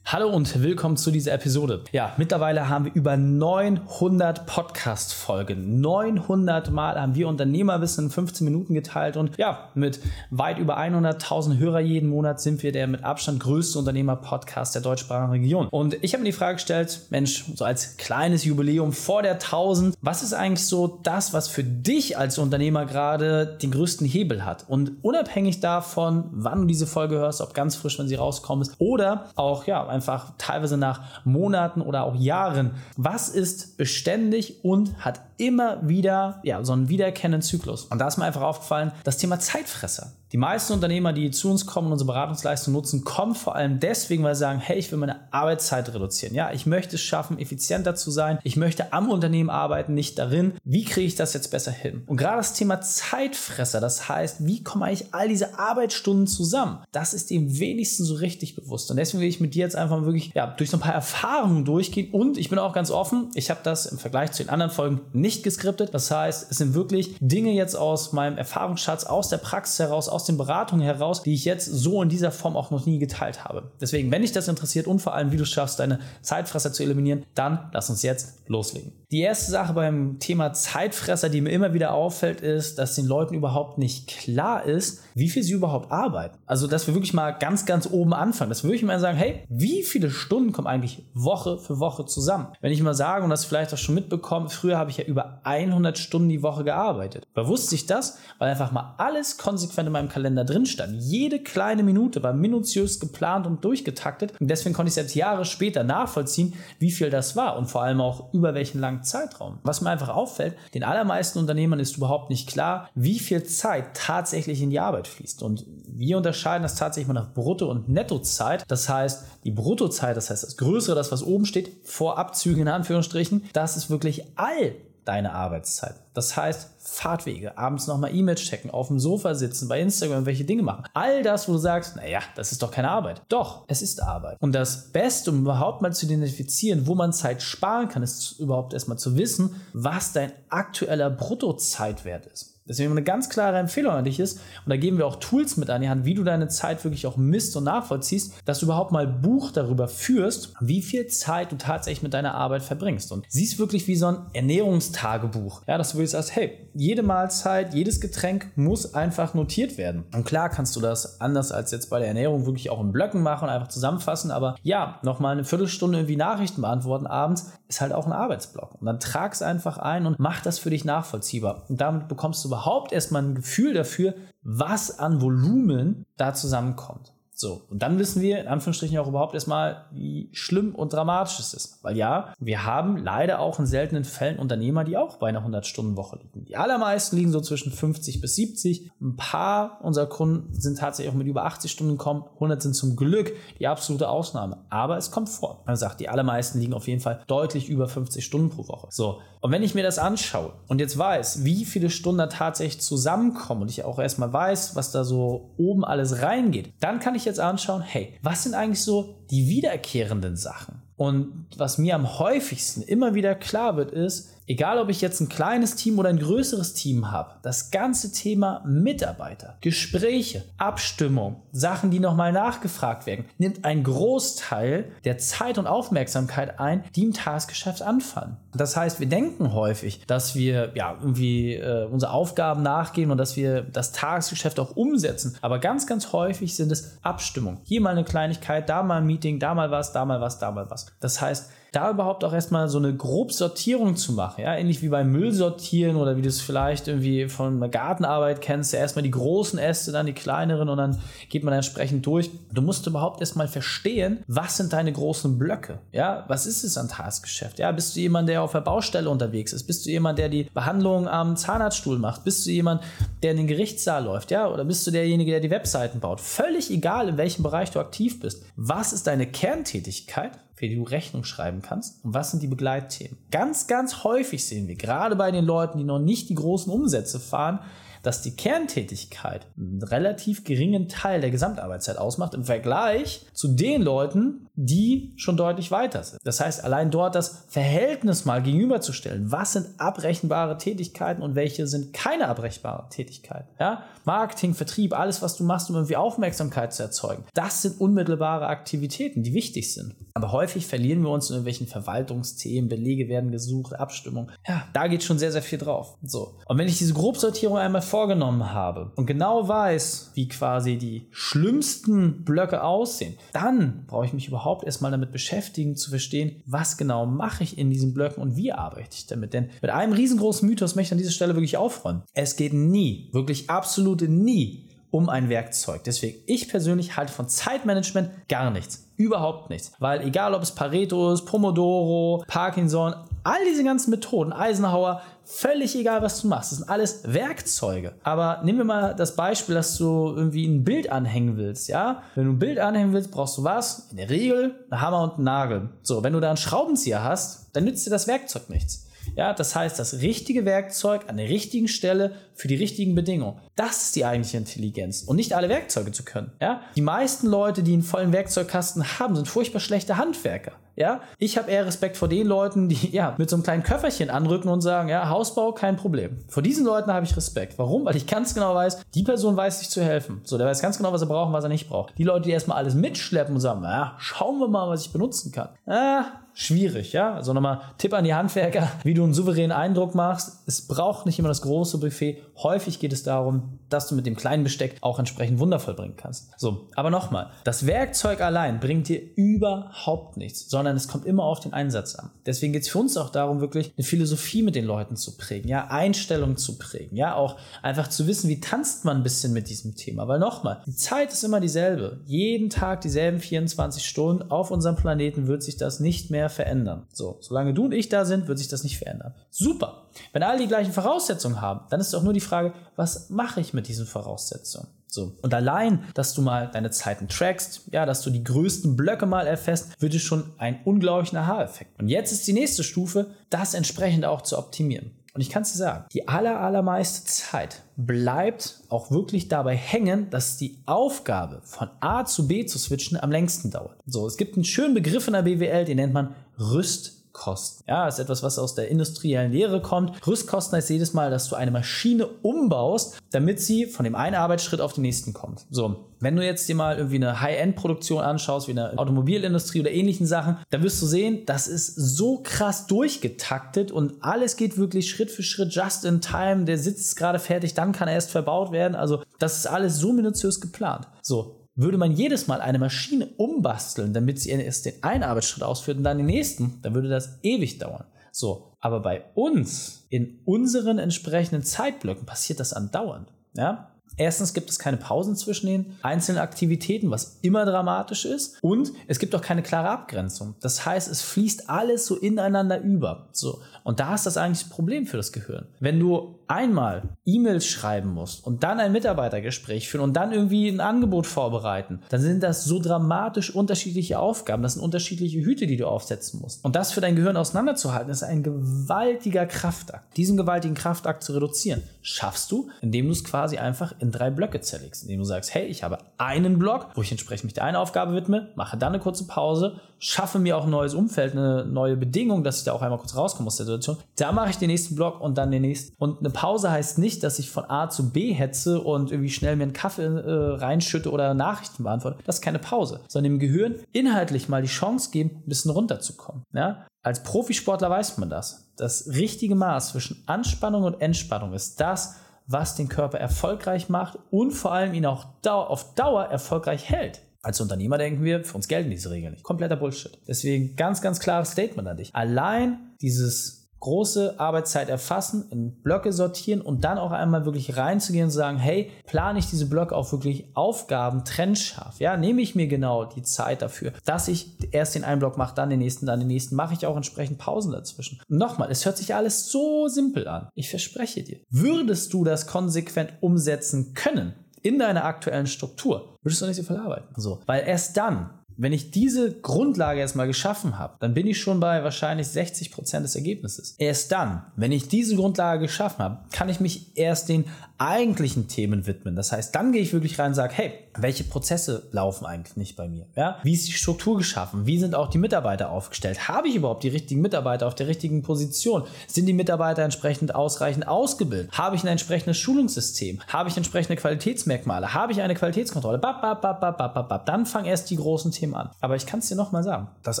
Hallo 0.06 0.28
und 0.28 0.62
willkommen 0.62 0.98
zu 0.98 1.10
dieser 1.10 1.32
Episode. 1.32 1.82
Ja, 1.90 2.12
mittlerweile 2.18 2.68
haben 2.68 2.84
wir 2.84 2.92
über 2.92 3.16
900 3.16 4.44
Podcast-Folgen. 4.44 5.80
900 5.80 6.70
Mal 6.70 7.00
haben 7.00 7.14
wir 7.14 7.26
Unternehmerwissen 7.26 8.04
in 8.04 8.10
15 8.10 8.44
Minuten 8.44 8.74
geteilt 8.74 9.16
und 9.16 9.38
ja, 9.38 9.70
mit 9.74 10.00
weit 10.28 10.58
über 10.58 10.78
100.000 10.78 11.56
Hörer 11.56 11.80
jeden 11.80 12.10
Monat 12.10 12.38
sind 12.38 12.62
wir 12.62 12.70
der 12.70 12.86
mit 12.86 13.02
Abstand 13.02 13.40
größte 13.40 13.78
Unternehmer-Podcast 13.78 14.74
der 14.74 14.82
deutschsprachigen 14.82 15.30
Region. 15.32 15.68
Und 15.68 15.96
ich 16.02 16.12
habe 16.12 16.22
mir 16.22 16.28
die 16.28 16.36
Frage 16.36 16.56
gestellt, 16.56 17.00
Mensch, 17.08 17.46
so 17.54 17.64
als 17.64 17.96
kleines 17.96 18.44
Jubiläum 18.44 18.92
vor 18.92 19.22
der 19.22 19.32
1000, 19.32 19.96
was 20.02 20.22
ist 20.22 20.34
eigentlich 20.34 20.66
so 20.66 21.00
das, 21.02 21.32
was 21.32 21.48
für 21.48 21.64
dich 21.64 22.18
als 22.18 22.36
Unternehmer 22.36 22.84
gerade 22.84 23.56
den 23.60 23.70
größten 23.70 24.06
Hebel 24.06 24.44
hat? 24.44 24.66
Und 24.68 25.02
unabhängig 25.02 25.60
davon, 25.60 26.24
wann 26.30 26.60
du 26.60 26.66
diese 26.66 26.86
Folge 26.86 27.16
hörst, 27.16 27.40
ob 27.40 27.54
ganz 27.54 27.74
frisch, 27.74 27.98
wenn 27.98 28.06
sie 28.06 28.16
rauskommt, 28.16 28.70
oder 28.78 29.30
auch, 29.34 29.66
ja, 29.66 29.93
einfach 29.94 30.32
teilweise 30.36 30.76
nach 30.76 31.00
Monaten 31.24 31.80
oder 31.80 32.02
auch 32.04 32.16
Jahren. 32.16 32.72
Was 32.96 33.28
ist 33.28 33.76
beständig 33.78 34.64
und 34.64 35.04
hat 35.04 35.20
immer 35.36 35.86
wieder 35.86 36.40
ja, 36.42 36.64
so 36.64 36.72
einen 36.72 36.88
wiedererkennenden 36.88 37.42
Zyklus? 37.42 37.84
Und 37.84 37.98
da 37.98 38.08
ist 38.08 38.16
mir 38.16 38.24
einfach 38.24 38.42
aufgefallen, 38.42 38.92
das 39.04 39.18
Thema 39.18 39.38
Zeitfresser. 39.38 40.12
Die 40.34 40.38
meisten 40.38 40.72
Unternehmer, 40.72 41.12
die 41.12 41.30
zu 41.30 41.48
uns 41.48 41.64
kommen 41.64 41.86
und 41.86 41.92
unsere 41.92 42.08
Beratungsleistung 42.08 42.74
nutzen, 42.74 43.04
kommen 43.04 43.36
vor 43.36 43.54
allem 43.54 43.78
deswegen, 43.78 44.24
weil 44.24 44.34
sie 44.34 44.40
sagen, 44.40 44.58
hey, 44.58 44.76
ich 44.76 44.90
will 44.90 44.98
meine 44.98 45.32
Arbeitszeit 45.32 45.94
reduzieren. 45.94 46.34
Ja, 46.34 46.50
ich 46.50 46.66
möchte 46.66 46.96
es 46.96 47.02
schaffen, 47.02 47.38
effizienter 47.38 47.94
zu 47.94 48.10
sein. 48.10 48.40
Ich 48.42 48.56
möchte 48.56 48.92
am 48.92 49.10
Unternehmen 49.10 49.48
arbeiten, 49.48 49.94
nicht 49.94 50.18
darin. 50.18 50.54
Wie 50.64 50.84
kriege 50.84 51.06
ich 51.06 51.14
das 51.14 51.34
jetzt 51.34 51.52
besser 51.52 51.70
hin? 51.70 52.02
Und 52.06 52.16
gerade 52.16 52.38
das 52.38 52.52
Thema 52.52 52.80
Zeitfresser, 52.80 53.80
das 53.80 54.08
heißt, 54.08 54.44
wie 54.44 54.64
kommen 54.64 54.82
eigentlich 54.82 55.14
all 55.14 55.28
diese 55.28 55.56
Arbeitsstunden 55.56 56.26
zusammen? 56.26 56.80
Das 56.90 57.14
ist 57.14 57.30
dem 57.30 57.60
wenigsten 57.60 58.02
so 58.02 58.16
richtig 58.16 58.56
bewusst. 58.56 58.90
Und 58.90 58.96
deswegen 58.96 59.20
will 59.20 59.28
ich 59.28 59.38
mit 59.38 59.54
dir 59.54 59.62
jetzt 59.62 59.76
einfach 59.76 60.02
wirklich 60.02 60.32
ja, 60.34 60.48
durch 60.48 60.68
so 60.68 60.78
ein 60.78 60.80
paar 60.80 60.94
Erfahrungen 60.94 61.64
durchgehen. 61.64 62.10
Und 62.10 62.38
ich 62.38 62.48
bin 62.48 62.58
auch 62.58 62.72
ganz 62.72 62.90
offen, 62.90 63.30
ich 63.34 63.50
habe 63.50 63.60
das 63.62 63.86
im 63.86 63.98
Vergleich 63.98 64.32
zu 64.32 64.42
den 64.42 64.50
anderen 64.50 64.72
Folgen 64.72 65.00
nicht 65.24 65.42
geskriptet. 65.42 65.94
Das 65.94 66.10
heißt, 66.10 66.50
es 66.50 66.58
sind 66.58 66.74
wirklich 66.74 67.16
Dinge 67.18 67.52
jetzt 67.52 67.74
aus 67.74 68.12
meinem 68.12 68.36
Erfahrungsschatz, 68.36 69.04
aus 69.04 69.30
der 69.30 69.38
Praxis 69.38 69.78
heraus, 69.78 70.10
aus 70.10 70.26
den 70.26 70.36
Beratungen 70.36 70.84
heraus, 70.84 71.22
die 71.22 71.32
ich 71.32 71.46
jetzt 71.46 71.64
so 71.64 72.02
in 72.02 72.10
dieser 72.10 72.30
Form 72.30 72.56
auch 72.56 72.70
noch 72.70 72.84
nie 72.84 72.98
geteilt 72.98 73.42
habe. 73.44 73.72
Deswegen, 73.80 74.10
wenn 74.10 74.20
dich 74.20 74.32
das 74.32 74.48
interessiert 74.48 74.86
und 74.86 75.00
vor 75.00 75.14
allem, 75.14 75.32
wie 75.32 75.38
du 75.38 75.44
es 75.44 75.48
schaffst, 75.48 75.80
deine 75.80 75.98
Zeitfresser 76.20 76.74
zu 76.74 76.82
eliminieren, 76.82 77.24
dann 77.34 77.70
lass 77.72 77.88
uns 77.88 78.02
jetzt 78.02 78.48
loslegen. 78.48 78.92
Die 79.10 79.20
erste 79.20 79.50
Sache 79.52 79.74
beim 79.74 80.18
Thema 80.18 80.52
Zeitfresser, 80.52 81.28
die 81.28 81.40
mir 81.40 81.50
immer 81.50 81.72
wieder 81.72 81.94
auffällt, 81.94 82.40
ist, 82.40 82.78
dass 82.78 82.96
den 82.96 83.06
Leuten 83.06 83.34
überhaupt 83.34 83.78
nicht 83.78 84.08
klar 84.08 84.64
ist, 84.64 85.02
wie 85.14 85.28
viel 85.28 85.42
sie 85.42 85.52
überhaupt 85.52 85.92
arbeiten. 85.92 86.36
Also, 86.46 86.66
dass 86.66 86.86
wir 86.86 86.94
wirklich 86.94 87.14
mal 87.14 87.30
ganz, 87.30 87.64
ganz 87.64 87.88
oben 87.90 88.12
anfangen. 88.12 88.50
Dass 88.50 88.64
wir 88.64 88.70
wirklich 88.70 88.82
mal 88.84 88.98
sagen, 88.98 89.16
hey, 89.16 89.44
wie 89.48 89.84
viele 89.84 90.10
Stunden 90.10 90.52
kommen 90.52 90.66
eigentlich 90.66 91.04
Woche 91.14 91.58
für 91.58 91.78
Woche 91.78 92.04
zusammen? 92.06 92.48
Wenn 92.60 92.72
ich 92.72 92.82
mal 92.82 92.94
sage, 92.94 93.22
und 93.22 93.30
das 93.30 93.44
vielleicht 93.44 93.72
auch 93.72 93.78
schon 93.78 93.94
mitbekommen, 93.94 94.48
früher 94.48 94.78
habe 94.78 94.90
ich 94.90 94.96
ja 94.96 95.04
über 95.14 95.40
100 95.44 95.96
Stunden 95.96 96.28
die 96.28 96.42
Woche 96.42 96.64
gearbeitet. 96.64 97.24
Wer 97.34 97.46
wusste 97.46 97.76
ich 97.76 97.86
das? 97.86 98.18
Weil 98.38 98.50
einfach 98.50 98.72
mal 98.72 98.94
alles 98.98 99.38
konsequent 99.38 99.86
in 99.86 99.92
meinem 99.92 100.08
Kalender 100.08 100.44
drin 100.44 100.66
stand. 100.66 101.00
Jede 101.00 101.38
kleine 101.38 101.84
Minute 101.84 102.22
war 102.24 102.32
minutiös 102.32 102.98
geplant 102.98 103.46
und 103.46 103.64
durchgetaktet. 103.64 104.32
Und 104.40 104.48
deswegen 104.48 104.74
konnte 104.74 104.88
ich 104.88 104.94
selbst 104.94 105.14
Jahre 105.14 105.44
später 105.44 105.84
nachvollziehen, 105.84 106.54
wie 106.80 106.90
viel 106.90 107.10
das 107.10 107.36
war 107.36 107.56
und 107.56 107.66
vor 107.66 107.84
allem 107.84 108.00
auch 108.00 108.34
über 108.34 108.54
welchen 108.54 108.80
langen 108.80 109.04
Zeitraum. 109.04 109.60
Was 109.62 109.80
mir 109.80 109.90
einfach 109.90 110.08
auffällt, 110.08 110.56
den 110.74 110.82
allermeisten 110.82 111.38
Unternehmern 111.38 111.78
ist 111.78 111.96
überhaupt 111.96 112.30
nicht 112.30 112.48
klar, 112.48 112.88
wie 112.96 113.20
viel 113.20 113.44
Zeit 113.44 113.94
tatsächlich 113.94 114.60
in 114.60 114.70
die 114.70 114.80
Arbeit 114.80 115.06
fließt. 115.06 115.44
Und 115.44 115.64
wir 115.86 116.16
unterscheiden 116.16 116.64
das 116.64 116.74
tatsächlich 116.74 117.06
mal 117.06 117.14
nach 117.14 117.32
Brutto- 117.32 117.70
und 117.70 117.88
Nettozeit. 117.88 118.64
Das 118.66 118.88
heißt, 118.88 119.24
die 119.44 119.52
Bruttozeit, 119.52 120.16
das 120.16 120.30
heißt 120.30 120.42
das 120.42 120.56
Größere, 120.56 120.96
das 120.96 121.12
was 121.12 121.22
oben 121.22 121.46
steht, 121.46 121.70
vor 121.84 122.18
Abzügen 122.18 122.62
in 122.62 122.68
Anführungsstrichen, 122.68 123.44
das 123.52 123.76
ist 123.76 123.90
wirklich 123.90 124.24
all 124.36 124.74
deine 125.04 125.32
Arbeitszeit. 125.32 125.94
Das 126.14 126.36
heißt, 126.36 126.70
Fahrtwege, 126.78 127.58
abends 127.58 127.86
nochmal 127.86 128.14
E-Mails 128.14 128.42
checken, 128.42 128.70
auf 128.70 128.88
dem 128.88 128.98
Sofa 128.98 129.34
sitzen, 129.34 129.68
bei 129.68 129.80
Instagram 129.80 130.26
welche 130.26 130.44
Dinge 130.44 130.62
machen. 130.62 130.84
All 130.94 131.22
das, 131.22 131.48
wo 131.48 131.52
du 131.52 131.58
sagst, 131.58 131.96
naja, 131.96 132.20
das 132.36 132.52
ist 132.52 132.62
doch 132.62 132.70
keine 132.70 132.90
Arbeit. 132.90 133.22
Doch, 133.28 133.64
es 133.68 133.82
ist 133.82 134.02
Arbeit. 134.02 134.36
Und 134.40 134.54
das 134.54 134.92
Beste, 134.92 135.30
um 135.30 135.40
überhaupt 135.40 135.82
mal 135.82 135.92
zu 135.92 136.06
identifizieren, 136.06 136.86
wo 136.86 136.94
man 136.94 137.12
Zeit 137.12 137.42
sparen 137.42 137.88
kann, 137.88 138.02
ist 138.02 138.38
überhaupt 138.38 138.74
erstmal 138.74 138.98
zu 138.98 139.16
wissen, 139.16 139.60
was 139.72 140.12
dein 140.12 140.32
aktueller 140.48 141.10
Bruttozeitwert 141.10 142.26
ist. 142.26 142.53
Deswegen 142.66 142.92
eine 142.92 143.02
ganz 143.02 143.28
klare 143.28 143.58
Empfehlung 143.58 143.92
an 143.92 144.04
dich 144.04 144.20
ist, 144.20 144.38
und 144.38 144.70
da 144.70 144.76
geben 144.76 144.96
wir 144.96 145.06
auch 145.06 145.16
Tools 145.16 145.58
mit 145.58 145.68
an 145.68 145.82
die 145.82 145.88
Hand, 145.88 146.06
wie 146.06 146.14
du 146.14 146.24
deine 146.24 146.48
Zeit 146.48 146.82
wirklich 146.84 147.06
auch 147.06 147.18
misst 147.18 147.56
und 147.56 147.64
nachvollziehst, 147.64 148.34
dass 148.46 148.60
du 148.60 148.66
überhaupt 148.66 148.90
mal 148.90 149.06
Buch 149.06 149.50
darüber 149.50 149.86
führst, 149.86 150.54
wie 150.60 150.80
viel 150.80 151.06
Zeit 151.08 151.52
du 151.52 151.56
tatsächlich 151.56 152.02
mit 152.02 152.14
deiner 152.14 152.34
Arbeit 152.34 152.62
verbringst. 152.62 153.12
Und 153.12 153.26
siehst 153.28 153.58
wirklich 153.58 153.86
wie 153.86 153.96
so 153.96 154.06
ein 154.06 154.18
Ernährungstagebuch. 154.32 155.62
Ja, 155.66 155.76
dass 155.76 155.92
du 155.92 155.98
wirklich 155.98 156.12
sagst, 156.12 156.34
hey, 156.34 156.70
jede 156.74 157.02
Mahlzeit, 157.02 157.74
jedes 157.74 158.00
Getränk 158.00 158.50
muss 158.56 158.94
einfach 158.94 159.34
notiert 159.34 159.76
werden. 159.76 160.04
Und 160.14 160.24
klar 160.24 160.48
kannst 160.48 160.74
du 160.74 160.80
das 160.80 161.20
anders 161.20 161.52
als 161.52 161.70
jetzt 161.70 161.90
bei 161.90 161.98
der 161.98 162.08
Ernährung 162.08 162.46
wirklich 162.46 162.70
auch 162.70 162.80
in 162.80 162.92
Blöcken 162.92 163.22
machen, 163.22 163.48
einfach 163.48 163.68
zusammenfassen, 163.68 164.30
aber 164.30 164.56
ja, 164.62 165.00
nochmal 165.02 165.32
eine 165.32 165.44
Viertelstunde 165.44 165.98
irgendwie 165.98 166.16
Nachrichten 166.16 166.62
beantworten 166.62 167.06
abends 167.06 167.52
ist 167.74 167.80
halt 167.80 167.92
auch 167.92 168.06
ein 168.06 168.12
Arbeitsblock. 168.12 168.80
Und 168.80 168.86
dann 168.86 169.00
trag 169.00 169.32
es 169.32 169.42
einfach 169.42 169.78
ein 169.78 170.06
und 170.06 170.18
mach 170.18 170.40
das 170.40 170.58
für 170.58 170.70
dich 170.70 170.84
nachvollziehbar. 170.84 171.64
Und 171.68 171.80
damit 171.80 172.08
bekommst 172.08 172.44
du 172.44 172.48
überhaupt 172.48 172.92
erstmal 172.92 173.22
ein 173.22 173.34
Gefühl 173.34 173.74
dafür, 173.74 174.14
was 174.42 174.98
an 174.98 175.20
Volumen 175.20 176.06
da 176.16 176.34
zusammenkommt. 176.34 177.13
So, 177.44 177.60
und 177.68 177.82
dann 177.82 177.98
wissen 177.98 178.22
wir 178.22 178.40
in 178.40 178.46
Anführungsstrichen 178.46 178.96
auch 178.96 179.06
überhaupt 179.06 179.34
erstmal, 179.34 179.84
wie 179.92 180.30
schlimm 180.32 180.74
und 180.74 180.94
dramatisch 180.94 181.40
es 181.40 181.52
ist. 181.52 181.84
Weil 181.84 181.94
ja, 181.94 182.32
wir 182.38 182.64
haben 182.64 182.96
leider 182.96 183.38
auch 183.38 183.58
in 183.58 183.66
seltenen 183.66 184.04
Fällen 184.04 184.38
Unternehmer, 184.38 184.82
die 184.82 184.96
auch 184.96 185.18
bei 185.18 185.28
einer 185.28 185.46
100-Stunden-Woche 185.46 186.20
liegen. 186.22 186.46
Die 186.46 186.56
allermeisten 186.56 187.16
liegen 187.16 187.32
so 187.32 187.42
zwischen 187.42 187.70
50 187.70 188.22
bis 188.22 188.36
70. 188.36 188.90
Ein 188.98 189.16
paar 189.16 189.80
unserer 189.82 190.06
Kunden 190.06 190.54
sind 190.54 190.78
tatsächlich 190.78 191.12
auch 191.12 191.18
mit 191.18 191.26
über 191.26 191.44
80 191.44 191.70
Stunden 191.70 191.98
gekommen. 191.98 192.24
100 192.36 192.62
sind 192.62 192.74
zum 192.74 192.96
Glück 192.96 193.34
die 193.58 193.66
absolute 193.66 194.08
Ausnahme. 194.08 194.64
Aber 194.70 194.96
es 194.96 195.10
kommt 195.10 195.28
vor. 195.28 195.64
Man 195.66 195.76
sagt, 195.76 196.00
die 196.00 196.08
allermeisten 196.08 196.60
liegen 196.60 196.72
auf 196.72 196.88
jeden 196.88 197.02
Fall 197.02 197.24
deutlich 197.26 197.68
über 197.68 197.88
50 197.88 198.24
Stunden 198.24 198.48
pro 198.48 198.66
Woche. 198.68 198.86
So, 198.90 199.20
und 199.40 199.52
wenn 199.52 199.62
ich 199.62 199.74
mir 199.74 199.82
das 199.82 199.98
anschaue 199.98 200.54
und 200.68 200.80
jetzt 200.80 200.96
weiß, 200.96 201.44
wie 201.44 201.66
viele 201.66 201.90
Stunden 201.90 202.16
da 202.16 202.28
tatsächlich 202.28 202.80
zusammenkommen 202.80 203.60
und 203.60 203.70
ich 203.70 203.84
auch 203.84 203.98
erstmal 203.98 204.32
weiß, 204.32 204.76
was 204.76 204.92
da 204.92 205.04
so 205.04 205.50
oben 205.58 205.84
alles 205.84 206.22
reingeht, 206.22 206.72
dann 206.80 207.00
kann 207.00 207.14
ich 207.14 207.24
ich 207.24 207.26
jetzt 207.34 207.40
anschauen, 207.40 207.82
hey, 207.82 208.14
was 208.22 208.44
sind 208.44 208.54
eigentlich 208.54 208.82
so 208.82 209.16
die 209.30 209.48
wiederkehrenden 209.48 210.36
Sachen? 210.36 210.82
Und 210.96 211.46
was 211.56 211.78
mir 211.78 211.96
am 211.96 212.18
häufigsten 212.18 212.82
immer 212.82 213.14
wieder 213.14 213.34
klar 213.34 213.76
wird, 213.76 213.90
ist, 213.90 214.33
Egal, 214.46 214.78
ob 214.78 214.90
ich 214.90 215.00
jetzt 215.00 215.20
ein 215.20 215.30
kleines 215.30 215.74
Team 215.74 215.98
oder 215.98 216.10
ein 216.10 216.18
größeres 216.18 216.74
Team 216.74 217.10
habe, 217.10 217.36
das 217.40 217.70
ganze 217.70 218.12
Thema 218.12 218.62
Mitarbeiter, 218.66 219.56
Gespräche, 219.62 220.44
Abstimmung, 220.58 221.40
Sachen, 221.50 221.90
die 221.90 221.98
nochmal 221.98 222.32
nachgefragt 222.32 223.06
werden, 223.06 223.24
nimmt 223.38 223.64
einen 223.64 223.82
Großteil 223.84 224.92
der 225.04 225.16
Zeit 225.16 225.56
und 225.56 225.66
Aufmerksamkeit 225.66 226.60
ein, 226.60 226.84
die 226.94 227.04
im 227.04 227.14
Tagesgeschäft 227.14 227.80
anfallen. 227.80 228.36
Das 228.52 228.76
heißt, 228.76 229.00
wir 229.00 229.08
denken 229.08 229.54
häufig, 229.54 230.02
dass 230.06 230.34
wir 230.34 230.72
ja 230.74 230.94
irgendwie 231.00 231.54
äh, 231.54 231.86
unsere 231.86 232.12
Aufgaben 232.12 232.62
nachgehen 232.62 233.10
und 233.10 233.16
dass 233.16 233.36
wir 233.36 233.62
das 233.62 233.92
Tagesgeschäft 233.92 234.60
auch 234.60 234.76
umsetzen. 234.76 235.38
Aber 235.40 235.58
ganz, 235.58 235.86
ganz 235.86 236.12
häufig 236.12 236.54
sind 236.54 236.70
es 236.70 236.98
Abstimmungen. 237.02 237.60
Hier 237.64 237.80
mal 237.80 237.90
eine 237.90 238.04
Kleinigkeit, 238.04 238.68
da 238.68 238.82
mal 238.82 238.98
ein 238.98 239.06
Meeting, 239.06 239.38
da 239.38 239.54
mal 239.54 239.70
was, 239.70 239.92
da 239.92 240.04
mal 240.04 240.20
was, 240.20 240.38
da 240.38 240.50
mal 240.50 240.70
was. 240.70 240.86
Das 241.00 241.20
heißt, 241.20 241.50
da 241.74 241.90
überhaupt 241.90 242.22
auch 242.22 242.32
erstmal 242.32 242.68
so 242.68 242.78
eine 242.78 242.94
Grobsortierung 242.94 243.96
zu 243.96 244.12
machen, 244.12 244.42
ja, 244.42 244.54
ähnlich 244.54 244.80
wie 244.82 244.88
beim 244.88 245.10
Müll 245.10 245.32
sortieren 245.32 245.96
oder 245.96 246.16
wie 246.16 246.22
du 246.22 246.28
es 246.28 246.40
vielleicht 246.40 246.86
irgendwie 246.86 247.28
von 247.28 247.56
einer 247.56 247.68
Gartenarbeit 247.68 248.40
kennst, 248.40 248.72
ja, 248.72 248.78
erstmal 248.78 249.02
die 249.02 249.10
großen 249.10 249.58
Äste, 249.58 249.90
dann 249.90 250.06
die 250.06 250.12
kleineren 250.12 250.68
und 250.68 250.78
dann 250.78 251.00
geht 251.28 251.42
man 251.42 251.52
entsprechend 251.52 252.06
durch. 252.06 252.30
Du 252.52 252.62
musst 252.62 252.86
überhaupt 252.86 253.20
erstmal 253.20 253.48
verstehen, 253.48 254.22
was 254.28 254.56
sind 254.56 254.72
deine 254.72 254.92
großen 254.92 255.36
Blöcke, 255.36 255.80
ja, 255.90 256.24
was 256.28 256.46
ist 256.46 256.62
es 256.62 256.78
an 256.78 256.88
Tagesgeschäft, 256.88 257.58
ja, 257.58 257.72
bist 257.72 257.96
du 257.96 258.00
jemand, 258.00 258.28
der 258.28 258.42
auf 258.42 258.52
der 258.52 258.60
Baustelle 258.60 259.10
unterwegs 259.10 259.52
ist, 259.52 259.66
bist 259.66 259.84
du 259.84 259.90
jemand, 259.90 260.18
der 260.18 260.28
die 260.28 260.44
Behandlung 260.44 261.08
am 261.08 261.36
Zahnarztstuhl 261.36 261.98
macht, 261.98 262.22
bist 262.24 262.46
du 262.46 262.50
jemand, 262.50 262.82
der 263.22 263.32
in 263.32 263.38
den 263.38 263.46
Gerichtssaal 263.48 264.04
läuft, 264.04 264.30
ja, 264.30 264.48
oder 264.48 264.64
bist 264.64 264.86
du 264.86 264.92
derjenige, 264.92 265.32
der 265.32 265.40
die 265.40 265.50
Webseiten 265.50 265.98
baut, 265.98 266.20
völlig 266.20 266.70
egal, 266.70 267.08
in 267.08 267.16
welchem 267.16 267.42
Bereich 267.42 267.72
du 267.72 267.80
aktiv 267.80 268.20
bist, 268.20 268.44
was 268.54 268.92
ist 268.92 269.08
deine 269.08 269.26
Kerntätigkeit 269.26 270.32
für 270.54 270.68
die 270.68 270.76
du 270.76 270.84
Rechnung 270.84 271.24
schreiben 271.24 271.62
kannst 271.62 272.04
und 272.04 272.14
was 272.14 272.30
sind 272.30 272.42
die 272.42 272.48
Begleitthemen. 272.48 273.18
Ganz, 273.30 273.66
ganz 273.66 274.04
häufig 274.04 274.44
sehen 274.44 274.68
wir, 274.68 274.76
gerade 274.76 275.16
bei 275.16 275.30
den 275.30 275.44
Leuten, 275.44 275.78
die 275.78 275.84
noch 275.84 275.98
nicht 275.98 276.28
die 276.28 276.34
großen 276.34 276.72
Umsätze 276.72 277.18
fahren, 277.20 277.60
dass 278.04 278.22
die 278.22 278.36
Kerntätigkeit 278.36 279.46
einen 279.56 279.82
relativ 279.82 280.44
geringen 280.44 280.88
Teil 280.88 281.20
der 281.20 281.30
Gesamtarbeitszeit 281.30 281.96
ausmacht 281.98 282.34
im 282.34 282.44
Vergleich 282.44 283.26
zu 283.32 283.48
den 283.48 283.82
Leuten, 283.82 284.46
die 284.54 285.14
schon 285.16 285.36
deutlich 285.36 285.70
weiter 285.70 286.04
sind. 286.04 286.20
Das 286.22 286.38
heißt, 286.40 286.62
allein 286.62 286.90
dort 286.90 287.14
das 287.14 287.44
Verhältnis 287.48 288.26
mal 288.26 288.42
gegenüberzustellen, 288.42 289.32
was 289.32 289.54
sind 289.54 289.68
abrechenbare 289.78 290.58
Tätigkeiten 290.58 291.22
und 291.22 291.34
welche 291.34 291.66
sind 291.66 291.92
keine 291.92 292.28
abrechenbare 292.28 292.88
Tätigkeiten. 292.90 293.48
Ja? 293.58 293.84
Marketing, 294.04 294.54
Vertrieb, 294.54 294.96
alles, 294.96 295.22
was 295.22 295.36
du 295.36 295.44
machst, 295.44 295.70
um 295.70 295.76
irgendwie 295.76 295.96
Aufmerksamkeit 295.96 296.74
zu 296.74 296.82
erzeugen, 296.82 297.24
das 297.32 297.62
sind 297.62 297.80
unmittelbare 297.80 298.46
Aktivitäten, 298.46 299.22
die 299.22 299.32
wichtig 299.32 299.72
sind. 299.72 299.94
Aber 300.16 300.30
häufig 300.30 300.68
verlieren 300.68 301.02
wir 301.02 301.10
uns 301.10 301.28
in 301.28 301.34
irgendwelchen 301.34 301.66
Verwaltungsthemen, 301.66 302.68
Belege 302.68 303.08
werden 303.08 303.32
gesucht, 303.32 303.74
Abstimmung. 303.74 304.30
Ja, 304.46 304.62
da 304.72 304.86
geht 304.86 305.02
schon 305.02 305.18
sehr, 305.18 305.32
sehr 305.32 305.42
viel 305.42 305.58
drauf. 305.58 305.98
So. 306.02 306.36
Und 306.46 306.56
wenn 306.56 306.68
ich 306.68 306.78
diese 306.78 306.94
Grobsortierung 306.94 307.58
einmal 307.58 307.82
vorgenommen 307.82 308.52
habe 308.52 308.92
und 308.94 309.06
genau 309.06 309.48
weiß, 309.48 310.12
wie 310.14 310.28
quasi 310.28 310.78
die 310.78 311.08
schlimmsten 311.10 312.24
Blöcke 312.24 312.62
aussehen, 312.62 313.16
dann 313.32 313.86
brauche 313.88 314.06
ich 314.06 314.12
mich 314.12 314.28
überhaupt 314.28 314.64
erstmal 314.64 314.92
damit 314.92 315.10
beschäftigen, 315.10 315.74
zu 315.74 315.90
verstehen, 315.90 316.42
was 316.46 316.76
genau 316.76 317.06
mache 317.06 317.42
ich 317.42 317.58
in 317.58 317.70
diesen 317.70 317.92
Blöcken 317.92 318.22
und 318.22 318.36
wie 318.36 318.52
arbeite 318.52 318.96
ich 318.96 319.08
damit. 319.08 319.34
Denn 319.34 319.50
mit 319.62 319.72
einem 319.72 319.94
riesengroßen 319.94 320.48
Mythos 320.48 320.76
möchte 320.76 320.90
ich 320.90 320.92
an 320.92 320.98
dieser 320.98 321.10
Stelle 321.10 321.34
wirklich 321.34 321.56
aufräumen. 321.56 322.04
Es 322.12 322.36
geht 322.36 322.52
nie, 322.52 323.10
wirklich 323.12 323.50
absolut 323.50 324.02
nie 324.02 324.68
um 324.94 325.08
ein 325.08 325.28
Werkzeug. 325.28 325.82
Deswegen, 325.82 326.22
ich 326.26 326.48
persönlich 326.48 326.96
halte 326.96 327.12
von 327.12 327.28
Zeitmanagement 327.28 328.10
gar 328.28 328.52
nichts. 328.52 328.86
Überhaupt 328.96 329.50
nichts. 329.50 329.72
Weil 329.80 330.02
egal 330.02 330.34
ob 330.34 330.42
es 330.42 330.52
Pareto 330.52 331.12
ist, 331.12 331.24
Pomodoro, 331.24 332.22
Parkinson, 332.28 332.94
all 333.24 333.40
diese 333.50 333.64
ganzen 333.64 333.90
Methoden, 333.90 334.32
Eisenhower, 334.32 335.02
völlig 335.24 335.74
egal, 335.74 336.00
was 336.02 336.22
du 336.22 336.28
machst. 336.28 336.52
Das 336.52 336.58
sind 336.58 336.68
alles 336.68 337.00
Werkzeuge. 337.12 337.94
Aber 338.04 338.42
nehmen 338.44 338.58
wir 338.58 338.64
mal 338.64 338.94
das 338.94 339.16
Beispiel, 339.16 339.56
dass 339.56 339.76
du 339.78 340.14
irgendwie 340.14 340.46
ein 340.46 340.62
Bild 340.62 340.92
anhängen 340.92 341.36
willst, 341.38 341.66
ja? 341.66 342.04
Wenn 342.14 342.26
du 342.26 342.30
ein 342.30 342.38
Bild 342.38 342.60
anhängen 342.60 342.92
willst, 342.92 343.10
brauchst 343.10 343.36
du 343.36 343.42
was? 343.42 343.88
In 343.90 343.96
der 343.96 344.10
Regel 344.10 344.54
einen 344.70 344.80
Hammer 344.80 345.02
und 345.02 345.14
einen 345.14 345.24
Nagel. 345.24 345.70
So, 345.82 346.04
wenn 346.04 346.12
du 346.12 346.20
da 346.20 346.28
einen 346.28 346.36
Schraubenzieher 346.36 347.02
hast, 347.02 347.48
dann 347.52 347.64
nützt 347.64 347.84
dir 347.84 347.90
das 347.90 348.06
Werkzeug 348.06 348.48
nichts. 348.48 348.86
Ja, 349.16 349.32
das 349.32 349.54
heißt, 349.54 349.78
das 349.78 350.00
richtige 350.00 350.44
Werkzeug 350.44 351.08
an 351.08 351.16
der 351.16 351.28
richtigen 351.28 351.68
Stelle 351.68 352.16
für 352.34 352.48
die 352.48 352.56
richtigen 352.56 352.94
Bedingungen. 352.94 353.38
Das 353.56 353.84
ist 353.84 353.96
die 353.96 354.04
eigentliche 354.04 354.38
Intelligenz 354.38 355.02
und 355.02 355.16
nicht 355.16 355.34
alle 355.34 355.48
Werkzeuge 355.48 355.92
zu 355.92 356.04
können. 356.04 356.32
Ja, 356.40 356.62
die 356.76 356.80
meisten 356.80 357.26
Leute, 357.26 357.62
die 357.62 357.72
einen 357.72 357.82
vollen 357.82 358.12
Werkzeugkasten 358.12 358.98
haben, 358.98 359.16
sind 359.16 359.28
furchtbar 359.28 359.60
schlechte 359.60 359.96
Handwerker. 359.96 360.52
Ja, 360.76 361.00
ich 361.18 361.38
habe 361.38 361.50
eher 361.50 361.66
Respekt 361.66 361.96
vor 361.96 362.08
den 362.08 362.26
Leuten, 362.26 362.68
die 362.68 362.90
ja 362.92 363.14
mit 363.18 363.30
so 363.30 363.36
einem 363.36 363.42
kleinen 363.42 363.62
Köfferchen 363.62 364.10
anrücken 364.10 364.48
und 364.48 364.60
sagen, 364.60 364.88
ja, 364.88 365.08
Hausbau 365.08 365.52
kein 365.52 365.76
Problem. 365.76 366.18
Vor 366.28 366.42
diesen 366.42 366.64
Leuten 366.64 366.92
habe 366.92 367.06
ich 367.06 367.16
Respekt. 367.16 367.58
Warum? 367.58 367.84
Weil 367.84 367.96
ich 367.96 368.06
ganz 368.06 368.34
genau 368.34 368.54
weiß, 368.54 368.82
die 368.94 369.02
Person 369.02 369.36
weiß 369.36 369.60
sich 369.60 369.70
zu 369.70 369.82
helfen. 369.82 370.20
So, 370.24 370.38
der 370.38 370.46
weiß 370.46 370.62
ganz 370.62 370.76
genau, 370.76 370.92
was 370.92 371.02
er 371.02 371.08
braucht 371.08 371.28
und 371.28 371.32
was 371.32 371.44
er 371.44 371.50
nicht 371.50 371.68
braucht. 371.68 371.96
Die 371.98 372.04
Leute, 372.04 372.22
die 372.22 372.32
erstmal 372.32 372.58
alles 372.58 372.74
mitschleppen 372.74 373.34
und 373.34 373.40
sagen, 373.40 373.62
ja, 373.62 373.94
schauen 373.98 374.38
wir 374.38 374.48
mal, 374.48 374.68
was 374.68 374.84
ich 374.84 374.92
benutzen 374.92 375.32
kann. 375.32 375.48
Ah, 375.66 376.04
schwierig, 376.34 376.92
ja. 376.92 377.14
Also 377.14 377.32
nochmal 377.32 377.60
Tipp 377.78 377.94
an 377.94 378.04
die 378.04 378.14
Handwerker, 378.14 378.68
wie 378.82 378.94
du 378.94 379.04
einen 379.04 379.14
souveränen 379.14 379.52
Eindruck 379.52 379.94
machst. 379.94 380.42
Es 380.46 380.66
braucht 380.66 381.06
nicht 381.06 381.18
immer 381.18 381.28
das 381.28 381.42
große 381.42 381.78
Buffet. 381.78 382.22
Häufig 382.42 382.80
geht 382.80 382.92
es 382.92 383.04
darum, 383.04 383.60
dass 383.68 383.88
du 383.88 383.94
mit 383.94 384.06
dem 384.06 384.16
kleinen 384.16 384.44
Besteck 384.44 384.76
auch 384.80 384.98
entsprechend 384.98 385.38
Wunder 385.38 385.58
vollbringen 385.58 385.96
kannst. 385.96 386.38
So, 386.38 386.68
aber 386.74 386.90
nochmal, 386.90 387.30
das 387.44 387.66
Werkzeug 387.66 388.20
allein 388.20 388.60
bringt 388.60 388.88
dir 388.88 389.00
überhaupt 389.16 390.16
nichts, 390.16 390.50
sondern 390.50 390.63
es 390.66 390.88
kommt 390.88 391.06
immer 391.06 391.24
auf 391.24 391.40
den 391.40 391.52
Einsatz 391.52 391.94
an. 391.94 392.10
Deswegen 392.26 392.52
geht 392.52 392.62
es 392.62 392.68
für 392.68 392.78
uns 392.78 392.96
auch 392.96 393.10
darum, 393.10 393.40
wirklich 393.40 393.72
eine 393.76 393.84
Philosophie 393.84 394.42
mit 394.42 394.54
den 394.54 394.64
Leuten 394.64 394.96
zu 394.96 395.16
prägen, 395.16 395.48
ja, 395.48 395.66
Einstellungen 395.68 396.36
zu 396.36 396.58
prägen, 396.58 396.96
ja, 396.96 397.14
auch 397.14 397.36
einfach 397.62 397.88
zu 397.88 398.06
wissen, 398.06 398.28
wie 398.28 398.40
tanzt 398.40 398.84
man 398.84 398.98
ein 398.98 399.02
bisschen 399.02 399.32
mit 399.32 399.48
diesem 399.48 399.74
Thema. 399.76 400.08
Weil 400.08 400.18
nochmal, 400.18 400.62
die 400.66 400.74
Zeit 400.74 401.12
ist 401.12 401.24
immer 401.24 401.40
dieselbe. 401.40 402.00
Jeden 402.06 402.50
Tag 402.50 402.80
dieselben 402.80 403.20
24 403.20 403.86
Stunden. 403.86 404.30
Auf 404.30 404.50
unserem 404.50 404.76
Planeten 404.76 405.26
wird 405.26 405.42
sich 405.42 405.56
das 405.56 405.80
nicht 405.80 406.10
mehr 406.10 406.30
verändern. 406.30 406.86
So, 406.92 407.18
solange 407.20 407.54
du 407.54 407.66
und 407.66 407.72
ich 407.72 407.88
da 407.88 408.04
sind, 408.04 408.28
wird 408.28 408.38
sich 408.38 408.48
das 408.48 408.64
nicht 408.64 408.78
verändern. 408.78 409.14
Super. 409.30 409.88
Wenn 410.12 410.22
alle 410.22 410.38
die 410.38 410.48
gleichen 410.48 410.72
Voraussetzungen 410.72 411.40
haben, 411.40 411.66
dann 411.70 411.80
ist 411.80 411.92
doch 411.92 412.02
nur 412.02 412.12
die 412.12 412.20
Frage, 412.20 412.52
was 412.76 413.10
mache 413.10 413.40
ich 413.40 413.52
mit 413.52 413.68
diesen 413.68 413.86
Voraussetzungen? 413.86 414.68
So. 414.94 415.16
Und 415.22 415.34
allein, 415.34 415.84
dass 415.94 416.14
du 416.14 416.22
mal 416.22 416.48
deine 416.50 416.70
Zeiten 416.70 417.08
trackst, 417.08 417.62
ja, 417.72 417.84
dass 417.84 418.02
du 418.02 418.10
die 418.10 418.22
größten 418.22 418.76
Blöcke 418.76 419.06
mal 419.06 419.26
erfährst, 419.26 419.80
wird 419.82 419.94
es 419.94 420.02
schon 420.02 420.32
ein 420.38 420.60
unglaublicher 420.64 421.20
Aha-Effekt. 421.20 421.80
Und 421.80 421.88
jetzt 421.88 422.12
ist 422.12 422.26
die 422.28 422.32
nächste 422.32 422.62
Stufe, 422.62 423.08
das 423.28 423.54
entsprechend 423.54 424.04
auch 424.04 424.22
zu 424.22 424.38
optimieren. 424.38 424.92
Und 425.14 425.20
ich 425.20 425.30
kann 425.30 425.42
es 425.42 425.52
dir 425.52 425.58
sagen, 425.58 425.84
die 425.92 426.08
aller, 426.08 426.40
allermeiste 426.40 427.04
Zeit 427.06 427.62
bleibt 427.76 428.62
auch 428.68 428.90
wirklich 428.90 429.28
dabei 429.28 429.56
hängen, 429.56 430.10
dass 430.10 430.36
die 430.38 430.58
Aufgabe 430.66 431.40
von 431.44 431.70
A 431.80 432.04
zu 432.04 432.26
B 432.26 432.46
zu 432.46 432.58
switchen 432.58 432.98
am 432.98 433.12
längsten 433.12 433.50
dauert. 433.50 433.78
So, 433.86 434.06
es 434.08 434.16
gibt 434.16 434.36
einen 434.36 434.44
schönen 434.44 434.74
Begriff 434.74 435.06
in 435.06 435.12
der 435.12 435.22
BWL, 435.22 435.64
den 435.66 435.76
nennt 435.76 435.92
man 435.92 436.16
Rüst 436.38 437.03
Rüstkosten. 437.14 437.64
Ja, 437.68 437.88
ist 437.88 437.98
etwas, 437.98 438.22
was 438.22 438.38
aus 438.38 438.54
der 438.54 438.68
industriellen 438.68 439.32
Lehre 439.32 439.62
kommt. 439.62 440.06
Rüstkosten 440.06 440.56
heißt 440.56 440.70
jedes 440.70 440.92
Mal, 440.92 441.10
dass 441.10 441.28
du 441.28 441.36
eine 441.36 441.50
Maschine 441.50 442.06
umbaust, 442.06 442.98
damit 443.12 443.40
sie 443.40 443.66
von 443.66 443.84
dem 443.84 443.94
einen 443.94 444.16
Arbeitsschritt 444.16 444.60
auf 444.60 444.74
den 444.74 444.82
nächsten 444.82 445.12
kommt. 445.12 445.46
So, 445.50 445.86
wenn 446.00 446.16
du 446.16 446.24
jetzt 446.24 446.48
dir 446.48 446.54
mal 446.54 446.76
irgendwie 446.76 446.96
eine 446.96 447.20
High-End-Produktion 447.20 448.02
anschaust, 448.02 448.48
wie 448.48 448.52
eine 448.52 448.76
Automobilindustrie 448.78 449.60
oder 449.60 449.70
ähnlichen 449.70 450.06
Sachen, 450.06 450.38
dann 450.50 450.62
wirst 450.62 450.82
du 450.82 450.86
sehen, 450.86 451.24
das 451.26 451.46
ist 451.46 451.74
so 451.74 452.20
krass 452.22 452.66
durchgetaktet 452.66 453.70
und 453.70 453.94
alles 454.02 454.36
geht 454.36 454.58
wirklich 454.58 454.90
Schritt 454.90 455.10
für 455.10 455.22
Schritt, 455.22 455.54
just 455.54 455.84
in 455.84 456.00
time. 456.00 456.44
Der 456.44 456.58
Sitz 456.58 456.80
ist 456.80 456.96
gerade 456.96 457.18
fertig, 457.18 457.54
dann 457.54 457.72
kann 457.72 457.88
er 457.88 457.94
erst 457.94 458.10
verbaut 458.10 458.52
werden. 458.52 458.74
Also, 458.74 459.02
das 459.18 459.38
ist 459.38 459.46
alles 459.46 459.78
so 459.78 459.92
minutiös 459.92 460.40
geplant. 460.40 460.88
So, 461.00 461.43
würde 461.56 461.78
man 461.78 461.92
jedes 461.92 462.26
Mal 462.26 462.40
eine 462.40 462.58
Maschine 462.58 463.06
umbasteln, 463.16 463.92
damit 463.92 464.20
sie 464.20 464.30
erst 464.30 464.66
den 464.66 464.82
einen 464.82 465.04
Arbeitsschritt 465.04 465.44
ausführt 465.44 465.78
und 465.78 465.84
dann 465.84 465.98
den 465.98 466.06
nächsten, 466.06 466.60
dann 466.62 466.74
würde 466.74 466.88
das 466.88 467.18
ewig 467.22 467.58
dauern. 467.58 467.84
So, 468.10 468.52
aber 468.60 468.80
bei 468.80 469.04
uns 469.14 469.86
in 469.88 470.20
unseren 470.24 470.78
entsprechenden 470.78 471.42
Zeitblöcken 471.42 472.06
passiert 472.06 472.40
das 472.40 472.52
andauernd. 472.52 473.08
Ja? 473.36 473.74
Erstens 473.96 474.34
gibt 474.34 474.50
es 474.50 474.58
keine 474.58 474.76
Pausen 474.76 475.14
zwischen 475.16 475.46
den 475.46 475.76
einzelnen 475.82 476.18
Aktivitäten, 476.18 476.90
was 476.90 477.18
immer 477.22 477.44
dramatisch 477.44 478.04
ist. 478.04 478.36
Und 478.42 478.72
es 478.88 478.98
gibt 478.98 479.14
auch 479.14 479.20
keine 479.20 479.42
klare 479.42 479.68
Abgrenzung. 479.68 480.34
Das 480.40 480.66
heißt, 480.66 480.90
es 480.90 481.02
fließt 481.02 481.48
alles 481.48 481.86
so 481.86 481.96
ineinander 481.96 482.60
über. 482.60 483.08
So. 483.12 483.40
Und 483.62 483.80
da 483.80 483.94
ist 483.94 484.06
das 484.06 484.16
eigentlich 484.16 484.42
das 484.42 484.50
Problem 484.50 484.86
für 484.86 484.96
das 484.96 485.12
Gehirn. 485.12 485.46
Wenn 485.60 485.78
du 485.78 486.18
einmal 486.28 486.96
E-Mails 487.04 487.46
schreiben 487.46 487.92
musst 487.92 488.26
und 488.26 488.42
dann 488.42 488.60
ein 488.60 488.72
Mitarbeitergespräch 488.72 489.68
führen 489.68 489.82
und 489.82 489.94
dann 489.94 490.12
irgendwie 490.12 490.48
ein 490.48 490.60
Angebot 490.60 491.06
vorbereiten, 491.06 491.80
dann 491.88 492.00
sind 492.00 492.22
das 492.22 492.44
so 492.44 492.60
dramatisch 492.60 493.34
unterschiedliche 493.34 493.98
Aufgaben. 493.98 494.42
Das 494.42 494.54
sind 494.54 494.62
unterschiedliche 494.62 495.20
Hüte, 495.20 495.46
die 495.46 495.56
du 495.56 495.66
aufsetzen 495.66 496.20
musst. 496.20 496.44
Und 496.44 496.56
das 496.56 496.72
für 496.72 496.80
dein 496.80 496.96
Gehirn 496.96 497.16
auseinanderzuhalten, 497.16 497.90
ist 497.90 498.02
ein 498.02 498.22
gewaltiger 498.22 499.26
Kraftakt. 499.26 499.96
Diesen 499.96 500.16
gewaltigen 500.16 500.54
Kraftakt 500.54 501.02
zu 501.02 501.12
reduzieren, 501.12 501.62
schaffst 501.82 502.30
du, 502.30 502.48
indem 502.60 502.86
du 502.86 502.92
es 502.92 503.04
quasi 503.04 503.38
einfach 503.38 503.74
in 503.80 503.90
drei 503.90 504.10
Blöcke 504.10 504.40
zerlegst. 504.40 504.82
Indem 504.82 505.00
du 505.00 505.04
sagst, 505.04 505.34
hey, 505.34 505.46
ich 505.46 505.62
habe 505.62 505.78
einen 505.98 506.38
Block, 506.38 506.68
wo 506.74 506.82
ich 506.82 506.90
entsprechend 506.90 507.24
mich 507.24 507.34
der 507.34 507.44
einen 507.44 507.56
Aufgabe 507.56 507.94
widme, 507.94 508.30
mache 508.34 508.56
dann 508.56 508.72
eine 508.74 508.82
kurze 508.82 509.06
Pause, 509.06 509.60
schaffe 509.84 510.18
mir 510.18 510.38
auch 510.38 510.44
ein 510.44 510.50
neues 510.50 510.72
Umfeld, 510.72 511.12
eine 511.12 511.44
neue 511.44 511.76
Bedingung, 511.76 512.24
dass 512.24 512.38
ich 512.38 512.44
da 512.44 512.52
auch 512.52 512.62
einmal 512.62 512.78
kurz 512.78 512.96
rauskomme 512.96 513.26
aus 513.26 513.36
der 513.36 513.44
Situation. 513.44 513.76
Da 513.96 514.12
mache 514.12 514.30
ich 514.30 514.38
den 514.38 514.48
nächsten 514.48 514.76
Block 514.76 515.00
und 515.00 515.18
dann 515.18 515.30
den 515.30 515.42
nächsten. 515.42 515.74
Und 515.76 515.98
eine 515.98 516.08
Pause 516.08 516.50
heißt 516.50 516.78
nicht, 516.78 517.02
dass 517.02 517.18
ich 517.18 517.30
von 517.30 517.50
A 517.50 517.68
zu 517.68 517.90
B 517.90 518.14
hetze 518.14 518.62
und 518.62 518.90
irgendwie 518.90 519.10
schnell 519.10 519.36
mir 519.36 519.42
einen 519.42 519.52
Kaffee 519.52 519.82
äh, 519.82 520.36
reinschütte 520.36 520.90
oder 520.90 521.12
Nachrichten 521.12 521.64
beantworte. 521.64 521.98
Das 522.06 522.16
ist 522.16 522.22
keine 522.22 522.38
Pause, 522.38 522.80
sondern 522.88 523.12
dem 523.12 523.18
Gehirn 523.18 523.56
inhaltlich 523.72 524.28
mal 524.30 524.40
die 524.40 524.48
Chance 524.48 524.90
geben, 524.90 525.22
ein 525.22 525.28
bisschen 525.28 525.50
runterzukommen. 525.50 526.22
Ja? 526.32 526.66
Als 526.82 527.02
Profisportler 527.02 527.68
weiß 527.68 527.98
man 527.98 528.08
das. 528.08 528.52
Das 528.56 528.88
richtige 528.88 529.34
Maß 529.34 529.70
zwischen 529.70 530.02
Anspannung 530.06 530.62
und 530.62 530.80
Entspannung 530.80 531.34
ist 531.34 531.60
das, 531.60 531.96
was 532.26 532.54
den 532.54 532.70
Körper 532.70 532.98
erfolgreich 532.98 533.68
macht 533.68 533.98
und 534.10 534.30
vor 534.30 534.52
allem 534.52 534.72
ihn 534.72 534.86
auch 534.86 535.06
auf 535.26 535.74
Dauer 535.74 536.06
erfolgreich 536.06 536.70
hält. 536.70 537.02
Als 537.24 537.40
Unternehmer 537.40 537.78
denken 537.78 538.04
wir, 538.04 538.24
für 538.24 538.36
uns 538.36 538.48
gelten 538.48 538.70
diese 538.70 538.90
Regeln 538.90 539.12
nicht. 539.12 539.22
Kompletter 539.24 539.56
Bullshit. 539.56 539.98
Deswegen 540.06 540.56
ganz, 540.56 540.80
ganz 540.82 541.00
klares 541.00 541.32
Statement 541.32 541.66
an 541.66 541.76
dich. 541.76 541.94
Allein 541.94 542.58
dieses 542.80 543.44
große 543.64 544.20
Arbeitszeit 544.20 544.68
erfassen, 544.68 545.24
in 545.30 545.62
Blöcke 545.62 545.90
sortieren 545.90 546.42
und 546.42 546.64
dann 546.64 546.76
auch 546.76 546.90
einmal 546.92 547.24
wirklich 547.24 547.56
reinzugehen 547.56 548.04
und 548.04 548.10
sagen, 548.10 548.36
hey, 548.36 548.70
plane 548.86 549.18
ich 549.18 549.30
diese 549.30 549.46
Blöcke 549.46 549.74
auch 549.74 549.90
wirklich 549.90 550.26
Aufgaben 550.34 551.06
trennscharf? 551.06 551.80
Ja, 551.80 551.96
nehme 551.96 552.20
ich 552.20 552.34
mir 552.34 552.46
genau 552.46 552.84
die 552.84 553.02
Zeit 553.02 553.40
dafür, 553.40 553.72
dass 553.86 554.06
ich 554.08 554.36
erst 554.52 554.74
den 554.74 554.84
einen 554.84 554.98
Block 554.98 555.16
mache, 555.16 555.34
dann 555.34 555.48
den 555.48 555.60
nächsten, 555.60 555.86
dann 555.86 555.98
den 555.98 556.08
nächsten, 556.08 556.36
mache 556.36 556.52
ich 556.52 556.66
auch 556.66 556.76
entsprechend 556.76 557.16
Pausen 557.16 557.52
dazwischen. 557.52 558.02
nochmal, 558.06 558.50
es 558.50 558.66
hört 558.66 558.76
sich 558.76 558.94
alles 558.94 559.30
so 559.30 559.66
simpel 559.66 560.08
an. 560.08 560.28
Ich 560.34 560.50
verspreche 560.50 561.02
dir, 561.02 561.20
würdest 561.30 561.94
du 561.94 562.04
das 562.04 562.26
konsequent 562.26 562.92
umsetzen 563.00 563.72
können 563.72 564.12
in 564.44 564.58
deiner 564.58 564.84
aktuellen 564.84 565.26
Struktur, 565.26 565.96
würdest 566.02 566.22
du 566.22 566.26
nicht 566.26 566.36
so 566.36 566.42
viel 566.44 566.56
arbeiten. 566.56 567.00
So, 567.00 567.20
weil 567.26 567.44
erst 567.46 567.76
dann 567.76 568.10
wenn 568.36 568.52
ich 568.52 568.70
diese 568.70 569.12
Grundlage 569.20 569.80
erstmal 569.80 570.06
geschaffen 570.06 570.58
habe, 570.58 570.76
dann 570.80 570.94
bin 570.94 571.06
ich 571.06 571.20
schon 571.20 571.40
bei 571.40 571.62
wahrscheinlich 571.62 572.08
60 572.08 572.50
Prozent 572.50 572.84
des 572.84 572.96
Ergebnisses. 572.96 573.54
Erst 573.58 573.92
dann, 573.92 574.24
wenn 574.36 574.52
ich 574.52 574.68
diese 574.68 574.96
Grundlage 574.96 575.42
geschaffen 575.42 575.84
habe, 575.84 575.98
kann 576.12 576.28
ich 576.28 576.40
mich 576.40 576.76
erst 576.76 577.08
den 577.08 577.26
eigentlichen 577.58 578.28
Themen 578.28 578.66
widmen. 578.66 578.96
Das 578.96 579.12
heißt, 579.12 579.34
dann 579.34 579.52
gehe 579.52 579.62
ich 579.62 579.72
wirklich 579.72 579.98
rein 579.98 580.08
und 580.08 580.14
sage, 580.14 580.34
hey, 580.34 580.52
welche 580.76 581.04
Prozesse 581.04 581.68
laufen 581.70 582.04
eigentlich 582.04 582.36
nicht 582.36 582.56
bei 582.56 582.68
mir? 582.68 582.86
Ja? 582.96 583.18
Wie 583.22 583.32
ist 583.32 583.46
die 583.46 583.52
Struktur 583.52 583.96
geschaffen? 583.96 584.46
Wie 584.46 584.58
sind 584.58 584.74
auch 584.74 584.88
die 584.88 584.98
Mitarbeiter 584.98 585.50
aufgestellt? 585.50 586.08
Habe 586.08 586.28
ich 586.28 586.34
überhaupt 586.34 586.64
die 586.64 586.68
richtigen 586.68 587.00
Mitarbeiter 587.00 587.46
auf 587.46 587.54
der 587.54 587.68
richtigen 587.68 588.02
Position? 588.02 588.64
Sind 588.88 589.06
die 589.06 589.12
Mitarbeiter 589.12 589.62
entsprechend 589.62 590.14
ausreichend 590.14 590.66
ausgebildet? 590.66 591.30
Habe 591.32 591.54
ich 591.54 591.62
ein 591.62 591.68
entsprechendes 591.68 592.18
Schulungssystem? 592.18 593.00
Habe 593.08 593.28
ich 593.28 593.36
entsprechende 593.36 593.76
Qualitätsmerkmale? 593.76 594.74
Habe 594.74 594.92
ich 594.92 595.00
eine 595.00 595.14
Qualitätskontrolle? 595.14 595.78
Bap, 595.78 596.02
bap, 596.02 596.20
bap, 596.20 596.40
bap, 596.40 596.58
bap, 596.58 596.88
bap. 596.88 597.06
Dann 597.06 597.24
fangen 597.24 597.46
erst 597.46 597.70
die 597.70 597.76
großen 597.76 598.10
Themen 598.10 598.34
an. 598.34 598.50
Aber 598.60 598.74
ich 598.74 598.86
kann 598.86 598.98
es 598.98 599.08
dir 599.08 599.16
nochmal 599.16 599.44
sagen. 599.44 599.68
Das 599.84 600.00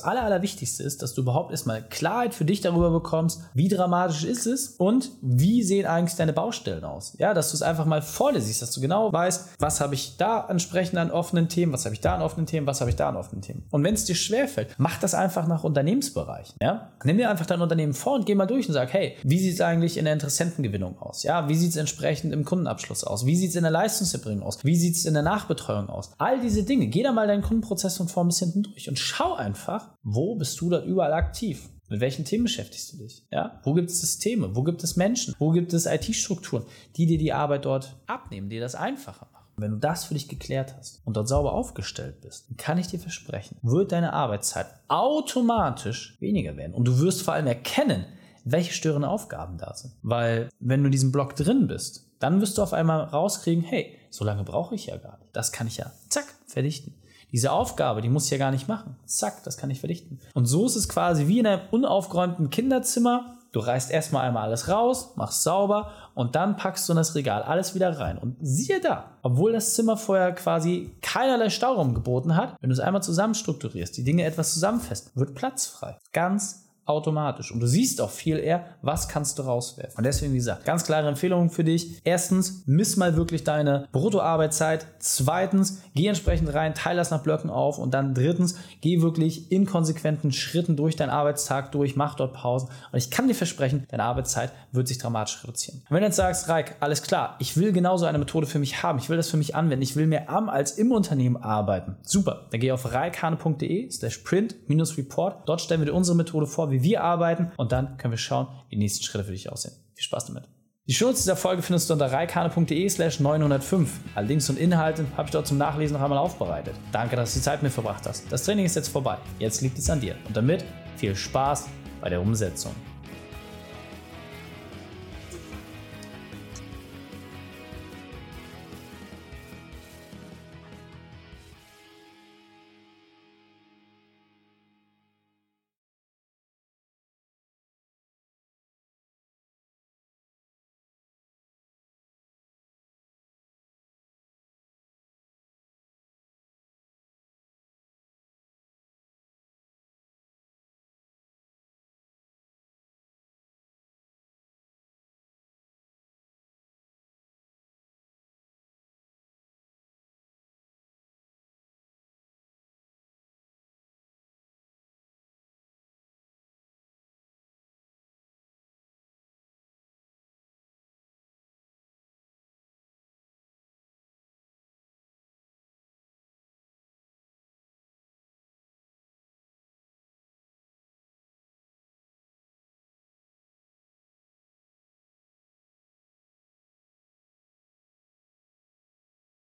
Aller, 0.00 0.22
Allerwichtigste 0.22 0.82
ist, 0.82 1.02
dass 1.02 1.14
du 1.14 1.22
überhaupt 1.22 1.52
erstmal 1.52 1.82
Klarheit 1.82 2.34
für 2.34 2.44
dich 2.44 2.60
darüber 2.60 2.90
bekommst, 2.90 3.42
wie 3.54 3.68
dramatisch 3.68 4.24
ist 4.24 4.46
es 4.46 4.68
und 4.70 5.10
wie 5.22 5.62
sehen 5.62 5.86
eigentlich 5.86 6.16
deine 6.16 6.32
Baustellen 6.32 6.84
aus. 6.84 7.14
Ja, 7.18 7.32
dass 7.44 7.50
du 7.50 7.56
es 7.56 7.62
einfach 7.62 7.84
mal 7.84 8.00
vor 8.00 8.32
dir 8.32 8.40
siehst, 8.40 8.62
dass 8.62 8.70
du 8.70 8.80
genau 8.80 9.12
weißt, 9.12 9.56
was 9.58 9.80
habe 9.80 9.94
ich 9.94 10.16
da 10.16 10.46
entsprechend 10.48 10.98
an 10.98 11.10
offenen 11.10 11.48
Themen, 11.48 11.72
was 11.72 11.84
habe 11.84 11.94
ich 11.94 12.00
da 12.00 12.14
an 12.14 12.22
offenen 12.22 12.46
Themen, 12.46 12.66
was 12.66 12.80
habe 12.80 12.90
ich 12.90 12.96
da 12.96 13.08
an 13.08 13.16
offenen 13.16 13.42
Themen. 13.42 13.64
Und 13.70 13.84
wenn 13.84 13.94
es 13.94 14.06
dir 14.06 14.14
schwerfällt, 14.14 14.74
mach 14.78 14.98
das 14.98 15.14
einfach 15.14 15.46
nach 15.46 15.62
Unternehmensbereich. 15.62 16.54
Ja? 16.62 16.92
Nimm 17.04 17.18
dir 17.18 17.30
einfach 17.30 17.44
dein 17.44 17.60
Unternehmen 17.60 17.92
vor 17.92 18.14
und 18.14 18.24
geh 18.24 18.34
mal 18.34 18.46
durch 18.46 18.66
und 18.66 18.74
sag, 18.74 18.92
hey, 18.92 19.16
wie 19.22 19.38
sieht 19.38 19.54
es 19.54 19.60
eigentlich 19.60 19.98
in 19.98 20.04
der 20.04 20.14
Interessentengewinnung 20.14 20.98
aus? 20.98 21.22
Ja, 21.22 21.48
wie 21.48 21.54
sieht 21.54 21.70
es 21.70 21.76
entsprechend 21.76 22.32
im 22.32 22.44
Kundenabschluss 22.44 23.04
aus? 23.04 23.26
Wie 23.26 23.36
sieht 23.36 23.50
es 23.50 23.56
in 23.56 23.62
der 23.62 23.72
Leistungserbringung 23.72 24.42
aus? 24.42 24.64
Wie 24.64 24.76
sieht 24.76 24.96
es 24.96 25.04
in 25.04 25.14
der 25.14 25.22
Nachbetreuung 25.22 25.90
aus? 25.90 26.12
All 26.18 26.40
diese 26.40 26.62
Dinge. 26.62 26.86
Geh 26.86 27.02
da 27.02 27.12
mal 27.12 27.26
deinen 27.26 27.42
Kundenprozess 27.42 27.98
von 27.98 28.08
vorn 28.08 28.28
bis 28.28 28.38
hinten 28.38 28.62
durch 28.62 28.88
und 28.88 28.98
schau 28.98 29.34
einfach, 29.34 29.90
wo 30.02 30.36
bist 30.36 30.60
du 30.60 30.70
da 30.70 30.82
überall 30.82 31.12
aktiv? 31.12 31.68
Mit 31.88 32.00
welchen 32.00 32.24
Themen 32.24 32.44
beschäftigst 32.44 32.92
du 32.92 32.96
dich? 32.98 33.24
Ja? 33.30 33.60
Wo 33.62 33.74
gibt 33.74 33.90
es 33.90 34.00
Systeme? 34.00 34.56
Wo 34.56 34.62
gibt 34.62 34.82
es 34.82 34.96
Menschen? 34.96 35.34
Wo 35.38 35.50
gibt 35.50 35.72
es 35.72 35.86
IT-Strukturen, 35.86 36.64
die 36.96 37.06
dir 37.06 37.18
die 37.18 37.32
Arbeit 37.32 37.64
dort 37.66 37.96
abnehmen, 38.06 38.48
die 38.48 38.58
das 38.58 38.74
einfacher 38.74 39.28
machen? 39.32 39.44
Wenn 39.56 39.70
du 39.70 39.76
das 39.76 40.04
für 40.04 40.14
dich 40.14 40.28
geklärt 40.28 40.74
hast 40.76 41.00
und 41.04 41.16
dort 41.16 41.28
sauber 41.28 41.52
aufgestellt 41.52 42.20
bist, 42.22 42.46
kann 42.58 42.78
ich 42.78 42.88
dir 42.88 42.98
versprechen, 42.98 43.56
wird 43.62 43.92
deine 43.92 44.12
Arbeitszeit 44.12 44.66
automatisch 44.88 46.16
weniger 46.18 46.56
werden. 46.56 46.74
Und 46.74 46.86
du 46.86 46.98
wirst 46.98 47.22
vor 47.22 47.34
allem 47.34 47.46
erkennen, 47.46 48.06
welche 48.44 48.72
störenden 48.72 49.08
Aufgaben 49.08 49.58
da 49.58 49.74
sind. 49.74 49.94
Weil 50.02 50.48
wenn 50.58 50.80
du 50.80 50.86
in 50.86 50.92
diesem 50.92 51.12
Block 51.12 51.36
drin 51.36 51.68
bist, 51.68 52.10
dann 52.18 52.40
wirst 52.40 52.58
du 52.58 52.62
auf 52.62 52.72
einmal 52.72 53.02
rauskriegen, 53.02 53.62
hey, 53.62 53.96
so 54.10 54.24
lange 54.24 54.44
brauche 54.44 54.74
ich 54.74 54.86
ja 54.86 54.96
gar 54.96 55.18
nicht. 55.18 55.30
Das 55.34 55.52
kann 55.52 55.66
ich 55.66 55.76
ja, 55.76 55.92
zack, 56.08 56.26
verdichten. 56.46 56.94
Diese 57.34 57.50
Aufgabe, 57.50 58.00
die 58.00 58.08
muss 58.08 58.26
ich 58.26 58.30
ja 58.30 58.38
gar 58.38 58.52
nicht 58.52 58.68
machen. 58.68 58.94
Zack, 59.06 59.42
das 59.42 59.56
kann 59.56 59.68
ich 59.68 59.80
verdichten. 59.80 60.20
Und 60.34 60.46
so 60.46 60.66
ist 60.66 60.76
es 60.76 60.88
quasi 60.88 61.26
wie 61.26 61.40
in 61.40 61.48
einem 61.48 61.62
unaufgeräumten 61.72 62.48
Kinderzimmer. 62.48 63.38
Du 63.50 63.58
reißt 63.58 63.90
erstmal 63.90 64.24
einmal 64.24 64.44
alles 64.44 64.68
raus, 64.68 65.16
machst 65.16 65.42
sauber 65.42 65.90
und 66.14 66.36
dann 66.36 66.56
packst 66.56 66.88
du 66.88 66.92
in 66.92 66.96
das 66.96 67.16
Regal 67.16 67.42
alles 67.42 67.74
wieder 67.74 67.98
rein. 67.98 68.18
Und 68.18 68.36
siehe 68.40 68.80
da, 68.80 69.10
obwohl 69.22 69.50
das 69.50 69.74
Zimmer 69.74 69.96
vorher 69.96 70.32
quasi 70.32 70.94
keinerlei 71.02 71.50
Stauraum 71.50 71.92
geboten 71.94 72.36
hat, 72.36 72.54
wenn 72.60 72.70
du 72.70 72.74
es 72.74 72.78
einmal 72.78 73.02
zusammenstrukturierst, 73.02 73.96
die 73.96 74.04
Dinge 74.04 74.24
etwas 74.24 74.54
zusammenfasst, 74.54 75.10
wird 75.16 75.34
Platz 75.34 75.66
frei. 75.66 75.98
Ganz 76.12 76.63
automatisch. 76.86 77.52
Und 77.52 77.60
du 77.60 77.66
siehst 77.66 78.00
auch 78.00 78.10
viel 78.10 78.38
eher, 78.38 78.66
was 78.82 79.08
kannst 79.08 79.38
du 79.38 79.42
rauswerfen. 79.42 79.96
Und 79.96 80.04
deswegen, 80.04 80.32
wie 80.32 80.38
gesagt, 80.38 80.64
ganz 80.64 80.84
klare 80.84 81.08
Empfehlungen 81.08 81.50
für 81.50 81.64
dich. 81.64 82.00
Erstens, 82.04 82.62
miss 82.66 82.96
mal 82.96 83.16
wirklich 83.16 83.44
deine 83.44 83.88
Bruttoarbeitszeit. 83.92 84.86
Zweitens, 84.98 85.82
geh 85.94 86.06
entsprechend 86.06 86.52
rein, 86.52 86.74
teile 86.74 86.98
das 86.98 87.10
nach 87.10 87.22
Blöcken 87.22 87.50
auf. 87.50 87.78
Und 87.78 87.94
dann 87.94 88.14
drittens, 88.14 88.56
geh 88.80 89.00
wirklich 89.00 89.50
in 89.50 89.66
konsequenten 89.66 90.32
Schritten 90.32 90.76
durch 90.76 90.96
deinen 90.96 91.10
Arbeitstag 91.10 91.72
durch, 91.72 91.96
mach 91.96 92.14
dort 92.14 92.34
Pausen. 92.34 92.68
Und 92.92 92.98
ich 92.98 93.10
kann 93.10 93.28
dir 93.28 93.34
versprechen, 93.34 93.86
deine 93.88 94.04
Arbeitszeit 94.04 94.52
wird 94.72 94.88
sich 94.88 94.98
dramatisch 94.98 95.42
reduzieren. 95.42 95.80
Und 95.88 95.90
wenn 95.90 96.00
du 96.00 96.06
jetzt 96.06 96.16
sagst, 96.16 96.48
Reik, 96.48 96.76
alles 96.80 97.02
klar, 97.02 97.36
ich 97.38 97.56
will 97.56 97.72
genauso 97.72 98.06
eine 98.06 98.18
Methode 98.18 98.46
für 98.46 98.58
mich 98.58 98.82
haben, 98.82 98.98
ich 98.98 99.08
will 99.08 99.16
das 99.16 99.30
für 99.30 99.36
mich 99.36 99.54
anwenden, 99.54 99.82
ich 99.82 99.96
will 99.96 100.06
mehr 100.06 100.30
am 100.30 100.48
als 100.48 100.72
im 100.72 100.92
Unternehmen 100.92 101.36
arbeiten. 101.36 101.96
Super, 102.02 102.46
dann 102.50 102.60
geh 102.60 102.72
auf 102.72 102.92
reikane.de 102.92 103.90
slash 103.90 104.18
print-report. 104.18 105.48
Dort 105.48 105.60
stellen 105.60 105.80
wir 105.80 105.86
dir 105.86 105.94
unsere 105.94 106.16
Methode 106.16 106.46
vor, 106.46 106.70
wie 106.74 106.82
wir 106.82 107.02
arbeiten 107.02 107.52
und 107.56 107.72
dann 107.72 107.96
können 107.96 108.12
wir 108.12 108.18
schauen, 108.18 108.48
wie 108.68 108.76
die 108.76 108.82
nächsten 108.82 109.04
Schritte 109.04 109.24
für 109.24 109.32
dich 109.32 109.50
aussehen. 109.50 109.74
Viel 109.94 110.04
Spaß 110.04 110.26
damit. 110.26 110.44
Die 110.86 110.92
Shownotes 110.92 111.22
dieser 111.22 111.36
Folge 111.36 111.62
findest 111.62 111.88
du 111.88 111.94
unter 111.94 112.12
reikane.de 112.12 112.88
slash 112.90 113.18
905. 113.18 113.90
Alle 114.14 114.26
Links 114.26 114.50
und 114.50 114.58
Inhalte 114.58 115.06
habe 115.16 115.28
ich 115.28 115.32
dort 115.32 115.46
zum 115.46 115.56
Nachlesen 115.56 115.96
noch 115.96 116.02
einmal 116.02 116.18
aufbereitet. 116.18 116.74
Danke, 116.92 117.16
dass 117.16 117.32
du 117.32 117.38
die 117.38 117.44
Zeit 117.44 117.62
mit 117.62 117.72
verbracht 117.72 118.06
hast. 118.06 118.30
Das 118.30 118.44
Training 118.44 118.66
ist 118.66 118.76
jetzt 118.76 118.88
vorbei. 118.88 119.16
Jetzt 119.38 119.62
liegt 119.62 119.78
es 119.78 119.88
an 119.88 120.00
dir. 120.00 120.14
Und 120.26 120.36
damit 120.36 120.62
viel 120.96 121.16
Spaß 121.16 121.68
bei 122.02 122.10
der 122.10 122.20
Umsetzung. 122.20 122.74